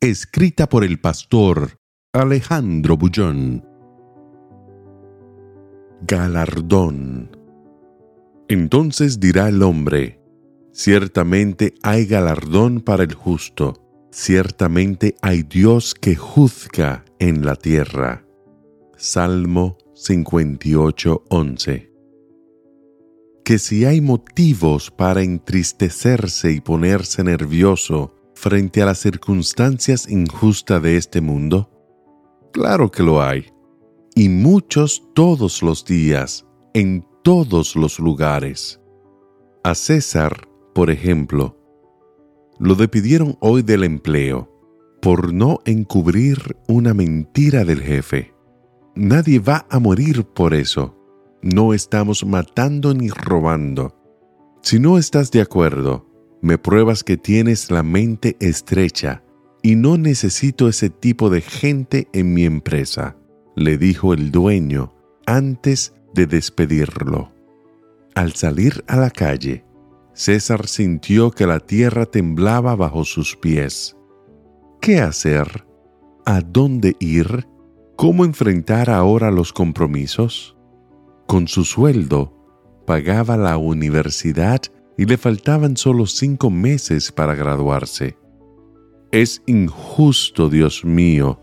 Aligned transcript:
Escrita 0.00 0.68
por 0.68 0.84
el 0.84 1.00
pastor 1.00 1.80
Alejandro 2.12 2.96
Bullón. 2.96 3.64
Galardón. 6.02 7.36
Entonces 8.46 9.18
dirá 9.18 9.48
el 9.48 9.60
hombre, 9.60 10.22
ciertamente 10.72 11.74
hay 11.82 12.06
galardón 12.06 12.80
para 12.80 13.02
el 13.02 13.12
justo, 13.12 14.08
ciertamente 14.12 15.16
hay 15.20 15.42
Dios 15.42 15.96
que 15.96 16.14
juzga 16.14 17.04
en 17.18 17.44
la 17.44 17.56
tierra. 17.56 18.24
Salmo 18.96 19.78
58:11 19.96 21.90
Que 23.44 23.58
si 23.58 23.84
hay 23.84 24.00
motivos 24.00 24.92
para 24.92 25.22
entristecerse 25.22 26.52
y 26.52 26.60
ponerse 26.60 27.24
nervioso 27.24 28.14
frente 28.38 28.82
a 28.82 28.86
las 28.86 28.98
circunstancias 28.98 30.08
injustas 30.08 30.80
de 30.80 30.96
este 30.96 31.20
mundo, 31.20 31.68
claro 32.52 32.88
que 32.88 33.02
lo 33.02 33.20
hay, 33.20 33.46
y 34.14 34.28
muchos 34.28 35.02
todos 35.12 35.60
los 35.60 35.84
días, 35.84 36.46
en 36.72 37.04
todos 37.24 37.74
los 37.74 37.98
lugares. 37.98 38.80
A 39.64 39.74
César, 39.74 40.48
por 40.72 40.88
ejemplo, 40.88 41.58
lo 42.60 42.76
despidieron 42.76 43.36
hoy 43.40 43.62
del 43.62 43.82
empleo 43.82 44.48
por 45.02 45.34
no 45.34 45.58
encubrir 45.64 46.56
una 46.68 46.94
mentira 46.94 47.64
del 47.64 47.82
jefe. 47.82 48.34
Nadie 48.94 49.40
va 49.40 49.66
a 49.68 49.80
morir 49.80 50.24
por 50.24 50.54
eso. 50.54 50.96
No 51.42 51.74
estamos 51.74 52.24
matando 52.24 52.94
ni 52.94 53.10
robando. 53.10 53.96
Si 54.62 54.78
no 54.78 54.96
estás 54.96 55.30
de 55.32 55.40
acuerdo, 55.40 56.07
me 56.40 56.58
pruebas 56.58 57.04
que 57.04 57.16
tienes 57.16 57.70
la 57.70 57.82
mente 57.82 58.36
estrecha 58.40 59.22
y 59.62 59.74
no 59.74 59.98
necesito 59.98 60.68
ese 60.68 60.90
tipo 60.90 61.30
de 61.30 61.40
gente 61.40 62.08
en 62.12 62.32
mi 62.32 62.44
empresa, 62.44 63.16
le 63.56 63.76
dijo 63.76 64.12
el 64.12 64.30
dueño 64.30 64.94
antes 65.26 65.94
de 66.14 66.26
despedirlo. 66.26 67.32
Al 68.14 68.32
salir 68.32 68.84
a 68.86 68.96
la 68.96 69.10
calle, 69.10 69.64
César 70.12 70.66
sintió 70.66 71.30
que 71.30 71.46
la 71.46 71.60
tierra 71.60 72.06
temblaba 72.06 72.74
bajo 72.74 73.04
sus 73.04 73.36
pies. 73.36 73.96
¿Qué 74.80 75.00
hacer? 75.00 75.64
¿A 76.24 76.40
dónde 76.40 76.96
ir? 76.98 77.46
¿Cómo 77.96 78.24
enfrentar 78.24 78.90
ahora 78.90 79.30
los 79.30 79.52
compromisos? 79.52 80.56
Con 81.26 81.46
su 81.46 81.64
sueldo, 81.64 82.34
pagaba 82.86 83.36
la 83.36 83.58
universidad 83.58 84.62
y 84.98 85.06
le 85.06 85.16
faltaban 85.16 85.78
solo 85.78 86.04
cinco 86.04 86.50
meses 86.50 87.10
para 87.10 87.34
graduarse. 87.34 88.18
Es 89.10 89.42
injusto, 89.46 90.50
Dios 90.50 90.84
mío, 90.84 91.40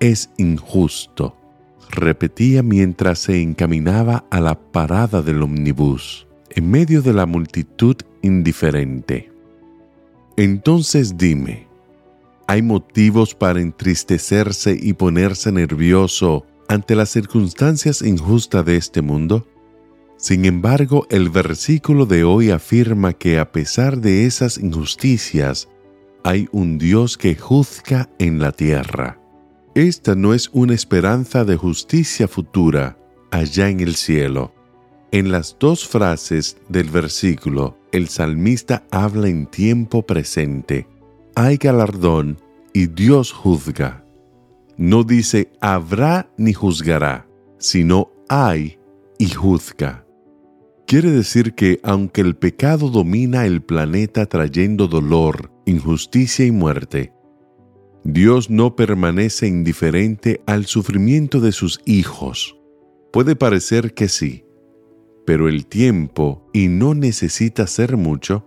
es 0.00 0.30
injusto 0.38 1.36
repetía 1.94 2.62
mientras 2.62 3.20
se 3.20 3.40
encaminaba 3.40 4.24
a 4.30 4.40
la 4.40 4.54
parada 4.54 5.22
del 5.22 5.42
omnibus, 5.42 6.26
en 6.50 6.70
medio 6.70 7.02
de 7.02 7.12
la 7.12 7.26
multitud 7.26 7.96
indiferente. 8.22 9.30
Entonces 10.36 11.16
dime, 11.16 11.66
¿hay 12.46 12.62
motivos 12.62 13.34
para 13.34 13.60
entristecerse 13.60 14.76
y 14.80 14.92
ponerse 14.94 15.52
nervioso 15.52 16.44
ante 16.68 16.96
las 16.96 17.10
circunstancias 17.10 18.02
injustas 18.02 18.64
de 18.64 18.76
este 18.76 19.00
mundo? 19.02 19.46
Sin 20.16 20.44
embargo, 20.44 21.06
el 21.10 21.28
versículo 21.28 22.06
de 22.06 22.24
hoy 22.24 22.50
afirma 22.50 23.12
que 23.12 23.38
a 23.38 23.52
pesar 23.52 23.98
de 23.98 24.26
esas 24.26 24.58
injusticias, 24.58 25.68
hay 26.22 26.48
un 26.52 26.78
Dios 26.78 27.18
que 27.18 27.34
juzga 27.34 28.08
en 28.18 28.40
la 28.40 28.52
tierra. 28.52 29.20
Esta 29.74 30.14
no 30.14 30.32
es 30.32 30.48
una 30.52 30.72
esperanza 30.72 31.44
de 31.44 31.56
justicia 31.56 32.28
futura 32.28 32.96
allá 33.30 33.68
en 33.68 33.80
el 33.80 33.96
cielo. 33.96 34.54
En 35.10 35.30
las 35.30 35.56
dos 35.58 35.86
frases 35.86 36.56
del 36.68 36.88
versículo, 36.90 37.76
el 37.92 38.08
salmista 38.08 38.84
habla 38.90 39.28
en 39.28 39.46
tiempo 39.46 40.02
presente. 40.02 40.88
Hay 41.34 41.56
galardón 41.56 42.38
y 42.72 42.86
Dios 42.86 43.32
juzga. 43.32 44.04
No 44.76 45.04
dice 45.04 45.52
habrá 45.60 46.30
ni 46.36 46.52
juzgará, 46.52 47.26
sino 47.58 48.10
hay 48.28 48.78
y 49.18 49.28
juzga. 49.28 50.03
Quiere 50.86 51.10
decir 51.10 51.54
que 51.54 51.80
aunque 51.82 52.20
el 52.20 52.36
pecado 52.36 52.90
domina 52.90 53.46
el 53.46 53.62
planeta 53.62 54.26
trayendo 54.26 54.86
dolor, 54.86 55.50
injusticia 55.64 56.44
y 56.44 56.50
muerte, 56.50 57.12
Dios 58.04 58.50
no 58.50 58.76
permanece 58.76 59.46
indiferente 59.46 60.42
al 60.46 60.66
sufrimiento 60.66 61.40
de 61.40 61.52
sus 61.52 61.80
hijos. 61.86 62.58
Puede 63.12 63.34
parecer 63.34 63.94
que 63.94 64.08
sí, 64.08 64.44
pero 65.24 65.48
el 65.48 65.66
tiempo, 65.66 66.50
y 66.52 66.68
no 66.68 66.94
necesita 66.94 67.66
ser 67.66 67.96
mucho, 67.96 68.46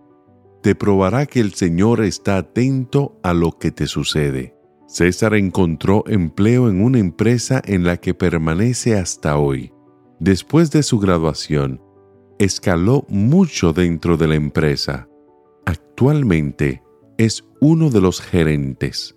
te 0.62 0.76
probará 0.76 1.26
que 1.26 1.40
el 1.40 1.56
Señor 1.56 2.04
está 2.04 2.38
atento 2.38 3.20
a 3.24 3.34
lo 3.34 3.58
que 3.58 3.72
te 3.72 3.88
sucede. 3.88 4.54
César 4.88 5.34
encontró 5.34 6.04
empleo 6.08 6.70
en 6.70 6.82
una 6.82 7.00
empresa 7.00 7.62
en 7.66 7.84
la 7.84 7.98
que 7.98 8.14
permanece 8.14 8.96
hasta 8.96 9.38
hoy. 9.38 9.74
Después 10.20 10.70
de 10.70 10.84
su 10.84 11.00
graduación, 11.00 11.82
escaló 12.40 13.06
mucho 13.10 13.74
dentro 13.74 14.18
de 14.18 14.28
la 14.28 14.36
empresa. 14.36 15.08
Actualmente 15.66 16.82
es 17.18 17.44
uno 17.60 17.90
de 17.90 18.02
los 18.02 18.22
gerentes. 18.22 19.16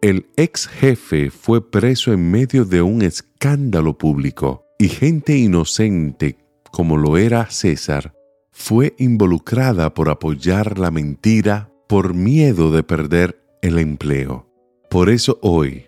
El 0.00 0.26
ex 0.36 0.66
jefe 0.66 1.30
fue 1.30 1.70
preso 1.70 2.12
en 2.12 2.30
medio 2.30 2.64
de 2.64 2.82
un 2.82 3.02
escándalo 3.02 3.98
público 3.98 4.64
y 4.78 4.88
gente 4.88 5.36
inocente, 5.36 6.38
como 6.70 6.96
lo 6.96 7.16
era 7.16 7.50
César, 7.50 8.14
fue 8.52 8.94
involucrada 8.98 9.94
por 9.94 10.08
apoyar 10.08 10.78
la 10.78 10.90
mentira 10.90 11.72
por 11.88 12.14
miedo 12.14 12.70
de 12.70 12.82
perder 12.82 13.40
el 13.62 13.78
empleo. 13.78 14.48
Por 14.90 15.10
eso 15.10 15.38
hoy, 15.42 15.86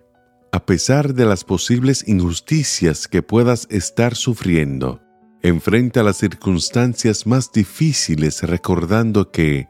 a 0.52 0.64
pesar 0.66 1.14
de 1.14 1.24
las 1.24 1.44
posibles 1.44 2.06
injusticias 2.08 3.06
que 3.06 3.22
puedas 3.22 3.66
estar 3.70 4.14
sufriendo, 4.14 5.00
enfrenta 5.42 6.02
las 6.02 6.18
circunstancias 6.18 7.26
más 7.26 7.52
difíciles 7.52 8.42
recordando 8.42 9.30
que 9.30 9.68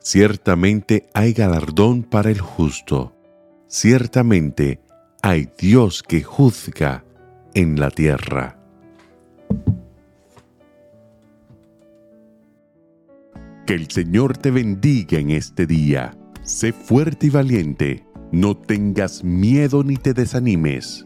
ciertamente 0.00 1.08
hay 1.14 1.32
galardón 1.32 2.02
para 2.02 2.30
el 2.30 2.40
justo 2.40 3.16
ciertamente 3.68 4.80
hay 5.22 5.48
Dios 5.58 6.02
que 6.02 6.22
juzga 6.22 7.04
en 7.54 7.78
la 7.80 7.90
tierra. 7.90 8.58
Que 13.66 13.74
el 13.74 13.90
Señor 13.90 14.36
te 14.36 14.50
bendiga 14.50 15.18
en 15.18 15.30
este 15.30 15.66
día. 15.66 16.16
Sé 16.42 16.72
fuerte 16.72 17.26
y 17.26 17.30
valiente. 17.30 18.06
No 18.30 18.56
tengas 18.56 19.24
miedo 19.24 19.82
ni 19.82 19.96
te 19.96 20.14
desanimes, 20.14 21.05